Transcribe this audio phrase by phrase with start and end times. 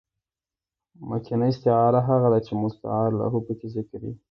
[1.09, 4.13] مکنیه استعاره هغه ده، چي مستعارله پکښي ذکر يي.